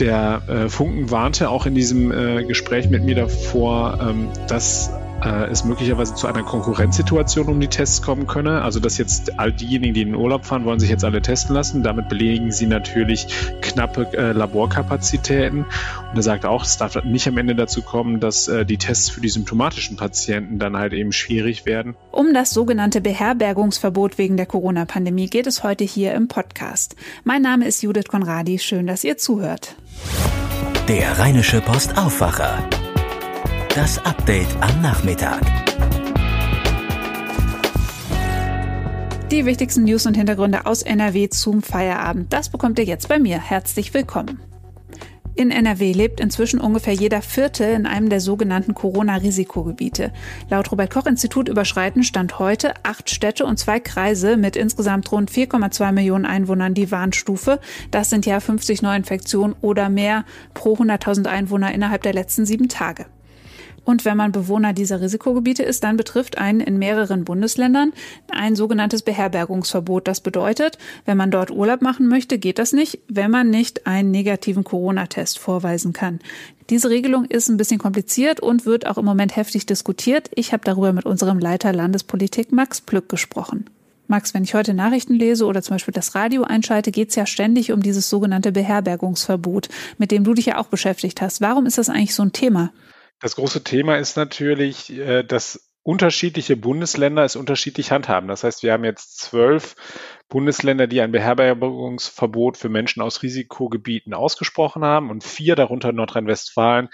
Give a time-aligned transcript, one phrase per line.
[0.00, 4.90] Der äh, Funken warnte auch in diesem äh, Gespräch mit mir davor, ähm, dass
[5.22, 8.62] äh, es möglicherweise zu einer Konkurrenzsituation um die Tests kommen könne.
[8.62, 11.54] Also dass jetzt all diejenigen, die in den Urlaub fahren, wollen sich jetzt alle testen
[11.54, 11.82] lassen.
[11.82, 13.26] Damit belegen sie natürlich
[13.60, 15.64] knappe äh, Laborkapazitäten.
[15.64, 19.10] Und er sagt auch, es darf nicht am Ende dazu kommen, dass äh, die Tests
[19.10, 21.94] für die symptomatischen Patienten dann halt eben schwierig werden.
[22.10, 26.96] Um das sogenannte Beherbergungsverbot wegen der Corona-Pandemie geht es heute hier im Podcast.
[27.24, 28.58] Mein Name ist Judith Konradi.
[28.58, 29.76] Schön, dass ihr zuhört.
[30.88, 32.68] Der Rheinische Post Aufwacher.
[33.74, 35.40] Das Update am Nachmittag.
[39.30, 42.32] Die wichtigsten News und Hintergründe aus NRW zum Feierabend.
[42.32, 43.38] Das bekommt ihr jetzt bei mir.
[43.38, 44.40] Herzlich willkommen.
[45.40, 50.12] In NRW lebt inzwischen ungefähr jeder Vierte in einem der sogenannten Corona-Risikogebiete.
[50.50, 56.26] Laut Robert-Koch-Institut überschreiten Stand heute acht Städte und zwei Kreise mit insgesamt rund 4,2 Millionen
[56.26, 57.58] Einwohnern die Warnstufe.
[57.90, 63.06] Das sind ja 50 Neuinfektionen oder mehr pro 100.000 Einwohner innerhalb der letzten sieben Tage.
[63.84, 67.92] Und wenn man Bewohner dieser Risikogebiete ist, dann betrifft einen in mehreren Bundesländern
[68.30, 70.06] ein sogenanntes Beherbergungsverbot.
[70.06, 74.10] Das bedeutet, wenn man dort Urlaub machen möchte, geht das nicht, wenn man nicht einen
[74.10, 76.20] negativen Corona-Test vorweisen kann.
[76.68, 80.30] Diese Regelung ist ein bisschen kompliziert und wird auch im Moment heftig diskutiert.
[80.34, 83.64] Ich habe darüber mit unserem Leiter Landespolitik Max Plück gesprochen.
[84.06, 87.26] Max, wenn ich heute Nachrichten lese oder zum Beispiel das Radio einschalte, geht es ja
[87.26, 91.40] ständig um dieses sogenannte Beherbergungsverbot, mit dem du dich ja auch beschäftigt hast.
[91.40, 92.72] Warum ist das eigentlich so ein Thema?
[93.20, 98.28] Das große Thema ist natürlich, äh, dass unterschiedliche Bundesländer es unterschiedlich handhaben.
[98.28, 99.76] Das heißt, wir haben jetzt zwölf
[100.28, 106.88] Bundesländer, die ein Beherbergungsverbot für Menschen aus Risikogebieten ausgesprochen haben und vier, darunter Nordrhein-Westfalen,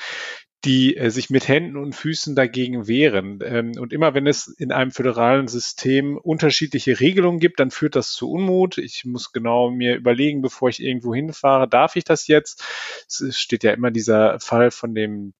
[0.65, 3.41] die äh, sich mit Händen und Füßen dagegen wehren.
[3.45, 8.13] Ähm, und immer wenn es in einem föderalen System unterschiedliche Regelungen gibt, dann führt das
[8.13, 8.79] zu Unmut.
[8.79, 12.65] Ich muss genau mir überlegen, bevor ich irgendwo hinfahre, darf ich das jetzt?
[13.07, 15.35] Es steht ja immer dieser Fall von dem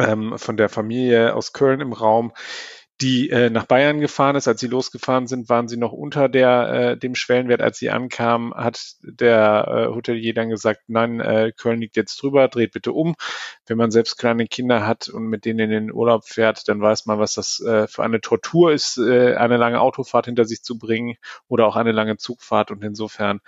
[0.00, 2.32] ähm, von der Familie aus Köln im Raum,
[3.00, 4.46] die äh, nach Bayern gefahren ist.
[4.46, 7.62] Als sie losgefahren sind, waren sie noch unter der, äh, dem Schwellenwert.
[7.62, 12.48] Als sie ankamen, hat der äh, Hotelier dann gesagt, nein, äh, Köln liegt jetzt drüber,
[12.48, 13.14] dreht bitte um.
[13.66, 17.06] Wenn man selbst kleine Kinder hat und mit denen in den Urlaub fährt, dann weiß
[17.06, 20.78] man, was das äh, für eine Tortur ist, äh, eine lange Autofahrt hinter sich zu
[20.78, 21.16] bringen
[21.48, 22.70] oder auch eine lange Zugfahrt.
[22.70, 23.40] Und insofern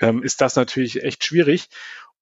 [0.00, 1.68] ähm, ist das natürlich echt schwierig.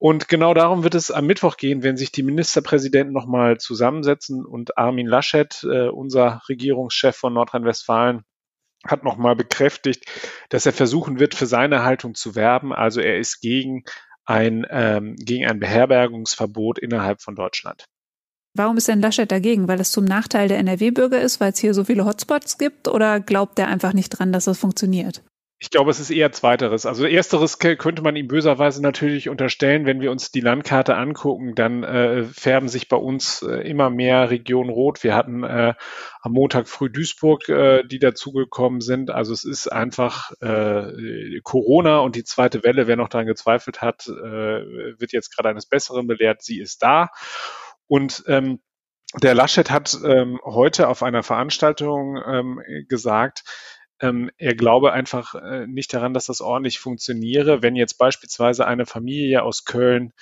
[0.04, 4.76] Und genau darum wird es am Mittwoch gehen, wenn sich die Ministerpräsidenten nochmal zusammensetzen und
[4.76, 8.22] Armin Laschet, äh, unser Regierungschef von Nordrhein-Westfalen,
[8.86, 10.04] hat nochmal bekräftigt,
[10.50, 12.74] dass er versuchen wird, für seine Haltung zu werben.
[12.74, 13.84] Also er ist gegen
[14.26, 17.86] ein, ähm, gegen ein Beherbergungsverbot innerhalb von Deutschland.
[18.52, 19.68] Warum ist denn Laschet dagegen?
[19.68, 22.88] Weil es zum Nachteil der NRW-Bürger ist, weil es hier so viele Hotspots gibt?
[22.88, 25.22] Oder glaubt er einfach nicht dran, dass das funktioniert?
[25.64, 26.84] Ich glaube, es ist eher zweiteres.
[26.84, 29.86] Also ersteres könnte man ihm böserweise natürlich unterstellen.
[29.86, 34.28] Wenn wir uns die Landkarte angucken, dann äh, färben sich bei uns äh, immer mehr
[34.28, 35.02] Regionen rot.
[35.02, 35.72] Wir hatten äh,
[36.20, 39.10] am Montag früh Duisburg, äh, die dazugekommen sind.
[39.10, 44.06] Also es ist einfach äh, Corona und die zweite Welle, wer noch daran gezweifelt hat,
[44.06, 46.42] äh, wird jetzt gerade eines Besseren belehrt.
[46.42, 47.08] Sie ist da.
[47.86, 48.60] Und ähm,
[49.22, 53.44] der Laschet hat ähm, heute auf einer Veranstaltung ähm, gesagt,
[54.00, 58.86] ähm, er glaube einfach äh, nicht daran, dass das ordentlich funktioniere, wenn jetzt beispielsweise eine
[58.86, 60.12] Familie aus Köln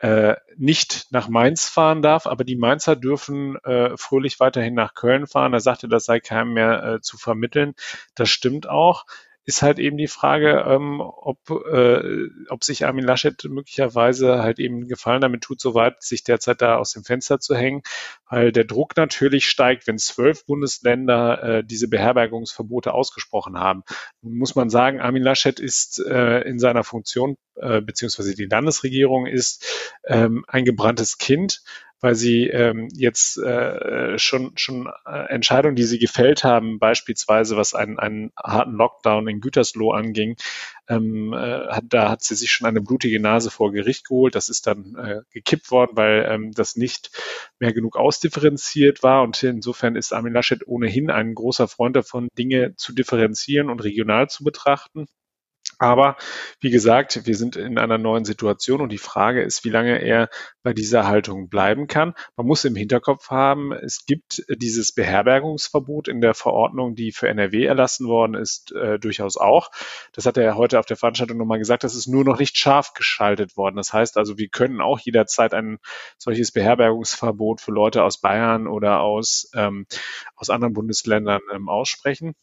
[0.00, 5.26] äh, nicht nach Mainz fahren darf, aber die Mainzer dürfen äh, fröhlich weiterhin nach Köln
[5.26, 5.52] fahren.
[5.52, 7.74] Er sagte, das sei keinem mehr äh, zu vermitteln.
[8.14, 9.04] Das stimmt auch
[9.48, 14.88] ist halt eben die Frage, ähm, ob, äh, ob sich Armin Laschet möglicherweise halt eben
[14.88, 17.80] Gefallen damit tut, so weit sich derzeit da aus dem Fenster zu hängen,
[18.28, 23.84] weil der Druck natürlich steigt, wenn zwölf Bundesländer äh, diese Beherbergungsverbote ausgesprochen haben.
[24.20, 29.24] Nun muss man sagen, Armin Laschet ist äh, in seiner Funktion, äh, beziehungsweise die Landesregierung
[29.24, 31.62] ist ähm, ein gebranntes Kind
[32.00, 37.74] weil sie ähm, jetzt äh, schon, schon äh, Entscheidungen, die sie gefällt haben, beispielsweise was
[37.74, 40.36] einen, einen harten Lockdown in Gütersloh anging,
[40.88, 44.34] ähm, äh, hat, da hat sie sich schon eine blutige Nase vor Gericht geholt.
[44.34, 47.10] Das ist dann äh, gekippt worden, weil ähm, das nicht
[47.58, 49.22] mehr genug ausdifferenziert war.
[49.22, 54.28] Und insofern ist Armin Laschet ohnehin ein großer Freund davon, Dinge zu differenzieren und regional
[54.28, 55.06] zu betrachten.
[55.78, 56.16] Aber
[56.60, 60.28] wie gesagt, wir sind in einer neuen Situation und die Frage ist, wie lange er
[60.64, 62.14] bei dieser Haltung bleiben kann.
[62.36, 67.64] Man muss im Hinterkopf haben, es gibt dieses Beherbergungsverbot in der Verordnung, die für NRW
[67.64, 69.70] erlassen worden ist, äh, durchaus auch.
[70.12, 72.92] Das hat er heute auf der Veranstaltung nochmal gesagt, das ist nur noch nicht scharf
[72.94, 73.76] geschaltet worden.
[73.76, 75.78] Das heißt also, wir können auch jederzeit ein
[76.16, 79.86] solches Beherbergungsverbot für Leute aus Bayern oder aus, ähm,
[80.34, 82.34] aus anderen Bundesländern ähm, aussprechen.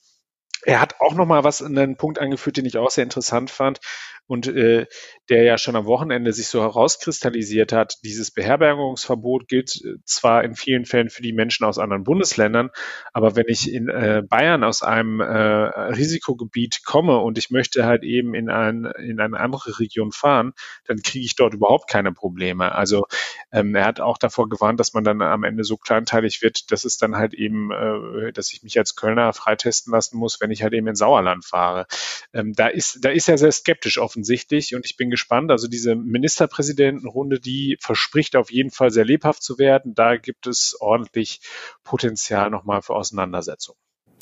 [0.64, 3.52] Er hat auch noch mal was in einen Punkt angeführt, den ich auch sehr interessant
[3.52, 3.80] fand.
[4.28, 4.88] Und äh,
[5.30, 10.56] der ja schon am Wochenende sich so herauskristallisiert hat, dieses Beherbergungsverbot gilt äh, zwar in
[10.56, 12.70] vielen Fällen für die Menschen aus anderen Bundesländern,
[13.14, 18.04] aber wenn ich in äh, Bayern aus einem äh, Risikogebiet komme und ich möchte halt
[18.04, 20.54] eben in, ein, in eine andere Region fahren,
[20.86, 22.74] dann kriege ich dort überhaupt keine Probleme.
[22.74, 23.06] Also
[23.52, 26.86] ähm, er hat auch davor gewarnt, dass man dann am Ende so kleinteilig wird, dass
[26.86, 30.64] es dann halt eben, äh, dass ich mich als Kölner freitesten lassen muss, wenn ich
[30.64, 31.86] halt eben in Sauerland fahre.
[32.34, 35.52] Ähm, da ist, da ist er sehr skeptisch offensichtlich und ich bin gespannt.
[35.52, 39.94] Also diese Ministerpräsidentenrunde, die verspricht auf jeden Fall sehr lebhaft zu werden.
[39.94, 41.42] Da gibt es ordentlich
[41.84, 43.78] Potenzial nochmal für Auseinandersetzungen.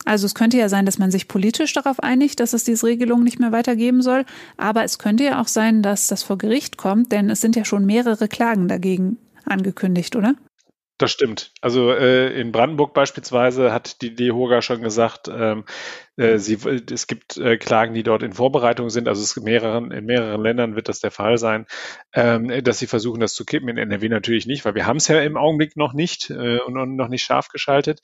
[0.05, 3.23] Also es könnte ja sein, dass man sich politisch darauf einigt, dass es diese Regelung
[3.23, 4.25] nicht mehr weitergeben soll.
[4.57, 7.63] Aber es könnte ja auch sein, dass das vor Gericht kommt, denn es sind ja
[7.63, 10.33] schon mehrere Klagen dagegen angekündigt, oder?
[11.03, 11.51] Das stimmt.
[11.59, 15.65] Also äh, in Brandenburg beispielsweise hat die DEHOGA schon gesagt, ähm,
[16.15, 16.57] äh, sie,
[16.89, 19.09] es gibt äh, Klagen, die dort in Vorbereitung sind.
[19.09, 21.65] Also es mehreren, in mehreren Ländern wird das der Fall sein,
[22.13, 23.67] ähm, dass sie versuchen, das zu kippen.
[23.67, 26.77] In NRW natürlich nicht, weil wir haben es ja im Augenblick noch nicht äh, und,
[26.77, 27.99] und noch nicht scharf geschaltet.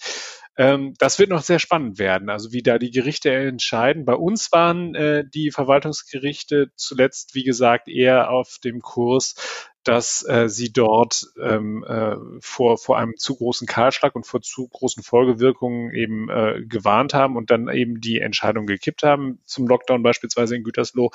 [0.57, 4.03] Ähm, das wird noch sehr spannend werden, also wie da die Gerichte entscheiden.
[4.03, 10.49] Bei uns waren äh, die Verwaltungsgerichte zuletzt, wie gesagt, eher auf dem Kurs, dass äh,
[10.49, 15.93] sie dort ähm, äh, vor, vor einem zu großen Kahlschlag und vor zu großen Folgewirkungen
[15.93, 20.63] eben äh, gewarnt haben und dann eben die Entscheidung gekippt haben, zum Lockdown beispielsweise in
[20.63, 21.11] Gütersloh.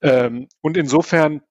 [0.00, 1.42] Ähm, und insofern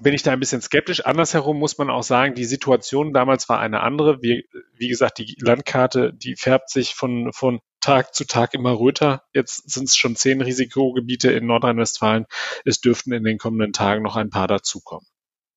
[0.00, 1.06] bin ich da ein bisschen skeptisch.
[1.06, 4.20] Andersherum muss man auch sagen, die Situation damals war eine andere.
[4.22, 9.22] Wie, wie gesagt, die Landkarte, die färbt sich von, von Tag zu Tag immer röter.
[9.32, 12.26] Jetzt sind es schon zehn Risikogebiete in Nordrhein-Westfalen.
[12.64, 15.06] Es dürften in den kommenden Tagen noch ein paar dazukommen.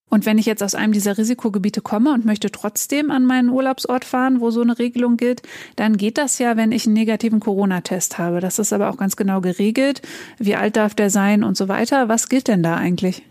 [0.09, 4.05] Und wenn ich jetzt aus einem dieser Risikogebiete komme und möchte trotzdem an meinen Urlaubsort
[4.05, 5.43] fahren, wo so eine Regelung gilt,
[5.75, 8.39] dann geht das ja, wenn ich einen negativen Corona-Test habe.
[8.39, 10.01] Das ist aber auch ganz genau geregelt.
[10.37, 12.09] Wie alt darf der sein und so weiter.
[12.09, 13.23] Was gilt denn da eigentlich?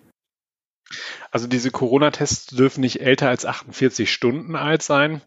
[1.31, 5.21] Also diese Corona-Tests dürfen nicht älter als 48 Stunden alt sein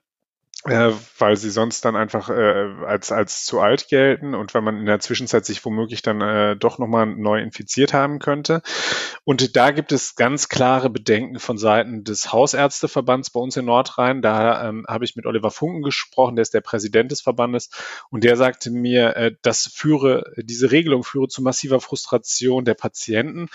[0.66, 4.78] äh, weil sie sonst dann einfach äh, als, als zu alt gelten und weil man
[4.78, 8.62] in der Zwischenzeit sich womöglich dann äh, doch nochmal neu infiziert haben könnte.
[9.24, 14.22] Und da gibt es ganz klare Bedenken von Seiten des Hausärzteverbands bei uns in Nordrhein.
[14.22, 17.72] Da ähm, habe ich mit Oliver Funken gesprochen, der ist der Präsident des Verbandes
[18.12, 23.48] und der sagte mir, äh, das führe, diese Regelung führe zu massiver Frustration der Patienten.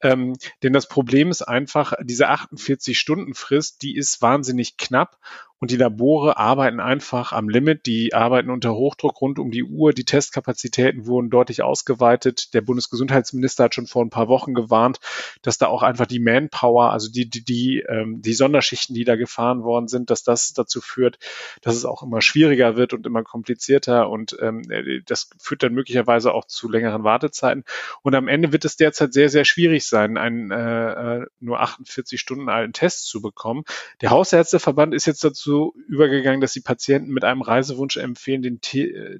[0.00, 5.18] Ähm, denn das Problem ist einfach, diese 48-Stunden-Frist, die ist wahnsinnig knapp
[5.62, 7.86] und die Labore arbeiten einfach am Limit.
[7.86, 9.92] Die arbeiten unter Hochdruck rund um die Uhr.
[9.92, 12.52] Die Testkapazitäten wurden deutlich ausgeweitet.
[12.52, 14.98] Der Bundesgesundheitsminister hat schon vor ein paar Wochen gewarnt,
[15.40, 19.14] dass da auch einfach die Manpower, also die, die, die, ähm, die Sonderschichten, die da
[19.14, 21.20] gefahren worden sind, dass das dazu führt,
[21.60, 24.10] dass es auch immer schwieriger wird und immer komplizierter.
[24.10, 24.62] Und ähm,
[25.06, 27.62] das führt dann möglicherweise auch zu längeren Wartezeiten.
[28.02, 32.20] Und am Ende wird es derzeit sehr, sehr schwierig sein, einen äh, äh nur 48
[32.20, 33.62] Stunden alten Test zu bekommen.
[34.00, 38.60] Der Hausärzteverband ist jetzt dazu so übergegangen, dass die Patienten mit einem Reisewunsch empfehlen, den,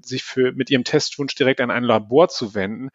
[0.03, 2.89] sich für, mit ihrem Testwunsch direkt an ein Labor zu wenden.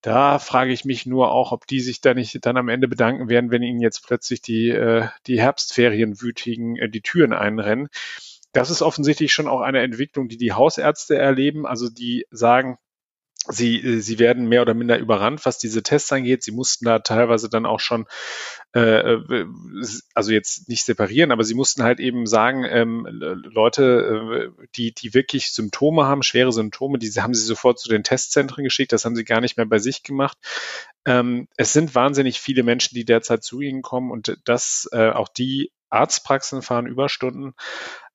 [0.00, 3.28] Da frage ich mich nur auch, ob die sich da nicht dann am Ende bedanken
[3.28, 7.88] werden, wenn ihnen jetzt plötzlich die, äh, die Herbstferienwütigen äh, die Türen einrennen.
[8.52, 11.66] Das ist offensichtlich schon auch eine Entwicklung, die die Hausärzte erleben.
[11.66, 12.78] Also die sagen,
[13.50, 16.42] Sie, äh, sie werden mehr oder minder überrannt, was diese Tests angeht.
[16.42, 18.06] Sie mussten da teilweise dann auch schon,
[18.74, 19.46] äh, äh
[20.14, 25.14] also jetzt nicht separieren, aber sie mussten halt eben sagen, ähm, Leute, äh, die, die
[25.14, 28.92] wirklich Symptome haben, schwere Symptome, die haben sie sofort zu den Testzentren geschickt.
[28.92, 30.36] Das haben sie gar nicht mehr bei sich gemacht.
[31.06, 35.28] Ähm, es sind wahnsinnig viele Menschen, die derzeit zu ihnen kommen und das, äh, auch
[35.28, 37.54] die Arztpraxen fahren Überstunden.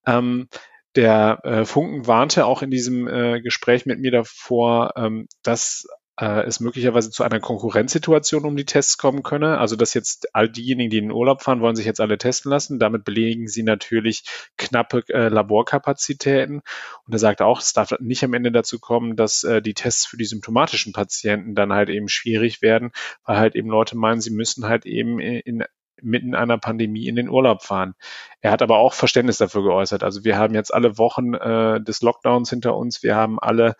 [0.06, 0.48] Ähm,
[0.96, 5.86] der äh, Funken warnte auch in diesem äh, Gespräch mit mir davor, ähm, dass
[6.18, 9.58] äh, es möglicherweise zu einer Konkurrenzsituation um die Tests kommen könne.
[9.58, 12.50] Also dass jetzt all diejenigen, die in den Urlaub fahren, wollen sich jetzt alle testen
[12.50, 12.78] lassen.
[12.78, 14.24] Damit belegen sie natürlich
[14.56, 16.62] knappe äh, Laborkapazitäten.
[17.06, 20.06] Und er sagte auch, es darf nicht am Ende dazu kommen, dass äh, die Tests
[20.06, 22.92] für die symptomatischen Patienten dann halt eben schwierig werden,
[23.24, 25.64] weil halt eben Leute meinen, sie müssen halt eben in
[26.02, 27.94] mitten einer Pandemie in den Urlaub fahren.
[28.40, 30.02] Er hat aber auch Verständnis dafür geäußert.
[30.02, 33.02] Also wir haben jetzt alle Wochen äh, des Lockdowns hinter uns.
[33.02, 33.76] Wir haben alle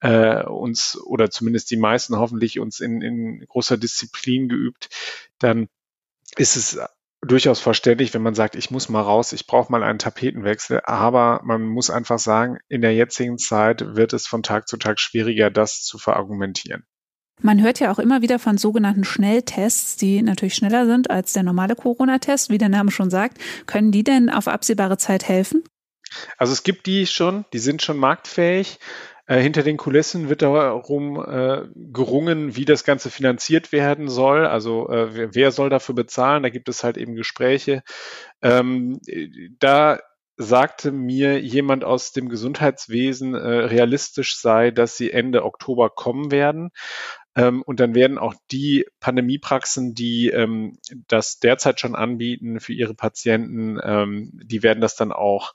[0.00, 4.88] äh, uns oder zumindest die meisten hoffentlich uns in, in großer Disziplin geübt.
[5.38, 5.68] Dann
[6.36, 6.78] ist es
[7.22, 10.80] durchaus verständlich, wenn man sagt, ich muss mal raus, ich brauche mal einen Tapetenwechsel.
[10.84, 15.00] Aber man muss einfach sagen, in der jetzigen Zeit wird es von Tag zu Tag
[15.00, 16.84] schwieriger, das zu verargumentieren.
[17.42, 21.42] Man hört ja auch immer wieder von sogenannten Schnelltests, die natürlich schneller sind als der
[21.42, 23.38] normale Corona-Test, wie der Name schon sagt.
[23.66, 25.64] Können die denn auf absehbare Zeit helfen?
[26.38, 28.78] Also es gibt die schon, die sind schon marktfähig.
[29.26, 34.46] Äh, hinter den Kulissen wird darum äh, gerungen, wie das Ganze finanziert werden soll.
[34.46, 36.42] Also äh, wer, soll dafür bezahlen?
[36.42, 37.82] Da gibt es halt eben Gespräche.
[38.42, 39.00] Ähm,
[39.58, 39.98] da
[40.36, 46.70] sagte mir jemand aus dem Gesundheitswesen, äh, realistisch sei, dass sie Ende Oktober kommen werden.
[47.36, 52.94] Ähm, und dann werden auch die Pandemiepraxen, die ähm, das derzeit schon anbieten für ihre
[52.94, 55.52] Patienten, ähm, die werden das dann auch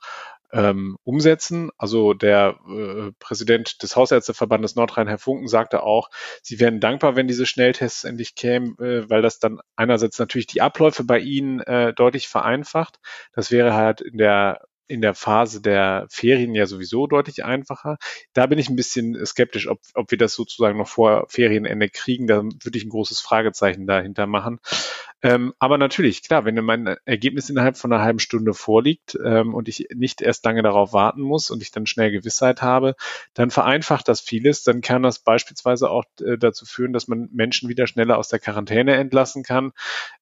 [0.52, 1.70] ähm, umsetzen.
[1.78, 6.10] Also der äh, Präsident des Hausärzteverbandes Nordrhein, Herr Funken, sagte auch,
[6.42, 10.60] sie wären dankbar, wenn diese Schnelltests endlich kämen, äh, weil das dann einerseits natürlich die
[10.60, 12.98] Abläufe bei ihnen äh, deutlich vereinfacht.
[13.32, 17.96] Das wäre halt in der in der Phase der Ferien ja sowieso deutlich einfacher.
[18.32, 22.26] Da bin ich ein bisschen skeptisch, ob, ob wir das sozusagen noch vor Ferienende kriegen.
[22.26, 24.58] Da würde ich ein großes Fragezeichen dahinter machen.
[25.22, 29.68] Ähm, aber natürlich, klar, wenn mein Ergebnis innerhalb von einer halben Stunde vorliegt ähm, und
[29.68, 32.96] ich nicht erst lange darauf warten muss und ich dann schnell Gewissheit habe,
[33.34, 34.64] dann vereinfacht das vieles.
[34.64, 38.38] Dann kann das beispielsweise auch äh, dazu führen, dass man Menschen wieder schneller aus der
[38.38, 39.72] Quarantäne entlassen kann.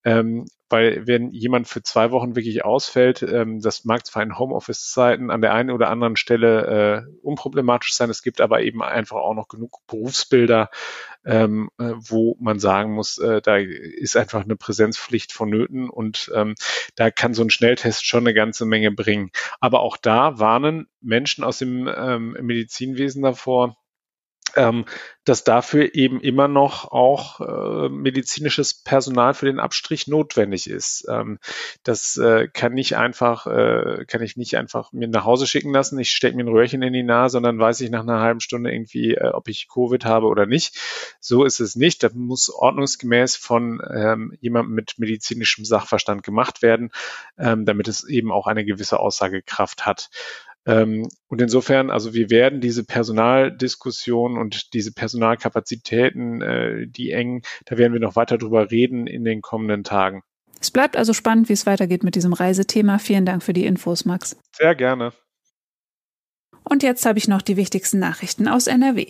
[0.04, 5.30] Ähm, weil wenn jemand für zwei Wochen wirklich ausfällt, ähm, das mag zwar in Homeoffice-Zeiten
[5.30, 9.34] an der einen oder anderen Stelle äh, unproblematisch sein, es gibt aber eben einfach auch
[9.34, 10.70] noch genug Berufsbilder,
[11.24, 16.54] ähm, äh, wo man sagen muss, äh, da ist einfach eine Präsenzpflicht vonnöten und ähm,
[16.94, 19.30] da kann so ein Schnelltest schon eine ganze Menge bringen.
[19.60, 23.76] Aber auch da warnen Menschen aus dem ähm, Medizinwesen davor,
[24.58, 24.84] ähm,
[25.24, 31.06] dass dafür eben immer noch auch äh, medizinisches Personal für den Abstrich notwendig ist.
[31.08, 31.38] Ähm,
[31.84, 35.98] das äh, kann nicht einfach, äh, kann ich nicht einfach mir nach Hause schicken lassen.
[35.98, 38.40] Ich stecke mir ein Röhrchen in die Nase und dann weiß ich nach einer halben
[38.40, 40.76] Stunde irgendwie, äh, ob ich Covid habe oder nicht.
[41.20, 42.02] So ist es nicht.
[42.02, 46.90] Das muss ordnungsgemäß von ähm, jemandem mit medizinischem Sachverstand gemacht werden,
[47.38, 50.10] ähm, damit es eben auch eine gewisse Aussagekraft hat.
[50.68, 57.78] Ähm, und insofern, also wir werden diese Personaldiskussion und diese Personalkapazitäten, äh, die eng, da
[57.78, 60.22] werden wir noch weiter drüber reden in den kommenden Tagen.
[60.60, 62.98] Es bleibt also spannend, wie es weitergeht mit diesem Reisethema.
[62.98, 64.36] Vielen Dank für die Infos, Max.
[64.54, 65.12] Sehr gerne.
[66.64, 69.06] Und jetzt habe ich noch die wichtigsten Nachrichten aus NRW.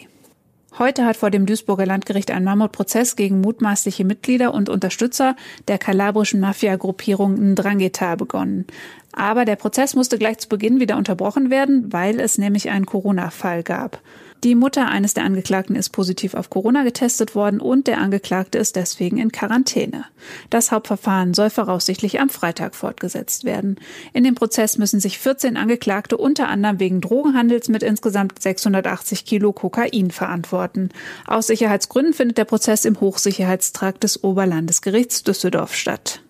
[0.79, 5.35] Heute hat vor dem Duisburger Landgericht ein Mammutprozess gegen mutmaßliche Mitglieder und Unterstützer
[5.67, 8.65] der kalabrischen Mafia-Gruppierung Ndrangheta begonnen.
[9.11, 13.65] Aber der Prozess musste gleich zu Beginn wieder unterbrochen werden, weil es nämlich einen Corona-Fall
[13.65, 14.01] gab.
[14.45, 18.77] Die Mutter eines der Angeklagten ist positiv auf Corona getestet worden und der Angeklagte ist
[18.77, 20.05] deswegen in Quarantäne.
[20.49, 23.81] Das Hauptverfahren soll voraussichtlich am Freitag fortgesetzt werden.
[24.13, 29.53] In dem Prozess müssen sich 14 Angeklagte unter anderem wegen Drogenhandels mit insgesamt 680 Kilo
[29.53, 30.91] Kokain verantworten.
[31.27, 36.23] Aus Sicherheitsgründen findet der Prozess im Hochsicherheitstrakt des Oberlandesgerichts Düsseldorf statt.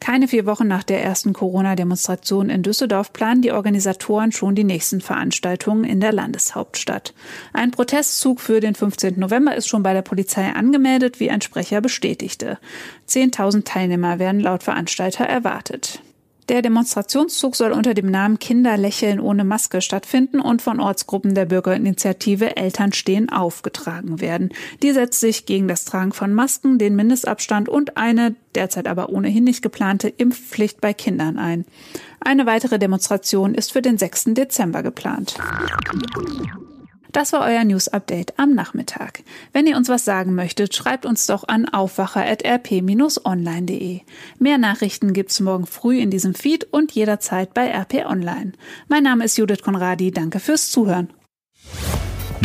[0.00, 5.02] Keine vier Wochen nach der ersten Corona-Demonstration in Düsseldorf planen die Organisatoren schon die nächsten
[5.02, 7.12] Veranstaltungen in der Landeshauptstadt.
[7.52, 9.20] Ein Protestzug für den 15.
[9.20, 12.58] November ist schon bei der Polizei angemeldet, wie ein Sprecher bestätigte.
[13.04, 16.00] Zehntausend Teilnehmer werden laut Veranstalter erwartet.
[16.50, 21.44] Der Demonstrationszug soll unter dem Namen Kinder lächeln ohne Maske stattfinden und von Ortsgruppen der
[21.44, 24.48] Bürgerinitiative Eltern stehen aufgetragen werden.
[24.82, 29.44] Die setzt sich gegen das Tragen von Masken, den Mindestabstand und eine derzeit aber ohnehin
[29.44, 31.66] nicht geplante Impfpflicht bei Kindern ein.
[32.18, 34.34] Eine weitere Demonstration ist für den 6.
[34.34, 35.36] Dezember geplant.
[37.12, 39.24] Das war euer News Update am Nachmittag.
[39.52, 44.00] Wenn ihr uns was sagen möchtet, schreibt uns doch an aufwacher.rp-online.de.
[44.38, 48.52] Mehr Nachrichten gibt's morgen früh in diesem Feed und jederzeit bei RP Online.
[48.88, 50.10] Mein Name ist Judith Konradi.
[50.10, 51.12] Danke fürs Zuhören.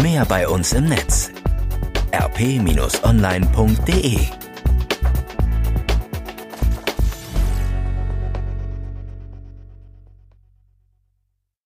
[0.02, 1.32] Mehr bei uns im Netz
[2.12, 4.18] rp-online.de